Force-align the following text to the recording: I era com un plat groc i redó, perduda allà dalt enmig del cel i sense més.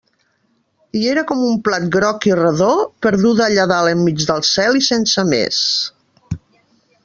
I 0.99 1.01
era 1.09 1.23
com 1.31 1.43
un 1.47 1.59
plat 1.67 1.85
groc 1.97 2.25
i 2.31 2.33
redó, 2.41 2.71
perduda 3.07 3.45
allà 3.51 3.69
dalt 3.75 3.93
enmig 3.93 4.27
del 4.33 4.43
cel 4.55 4.81
i 4.81 4.85
sense 4.91 5.29
més. 5.35 5.63